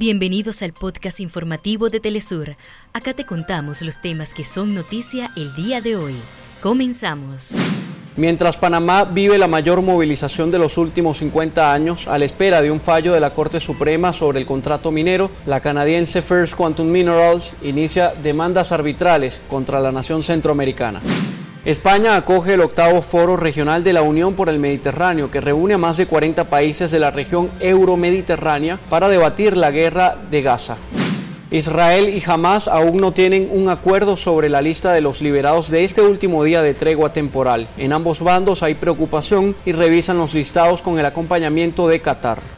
[0.00, 2.54] Bienvenidos al podcast informativo de Telesur.
[2.92, 6.14] Acá te contamos los temas que son noticia el día de hoy.
[6.62, 7.56] Comenzamos.
[8.14, 12.70] Mientras Panamá vive la mayor movilización de los últimos 50 años, a la espera de
[12.70, 17.52] un fallo de la Corte Suprema sobre el contrato minero, la canadiense First Quantum Minerals
[17.64, 21.00] inicia demandas arbitrales contra la nación centroamericana.
[21.68, 25.78] España acoge el octavo foro regional de la Unión por el Mediterráneo, que reúne a
[25.78, 30.78] más de 40 países de la región euromediterránea para debatir la guerra de Gaza.
[31.50, 35.84] Israel y Hamas aún no tienen un acuerdo sobre la lista de los liberados de
[35.84, 37.68] este último día de tregua temporal.
[37.76, 42.57] En ambos bandos hay preocupación y revisan los listados con el acompañamiento de Qatar.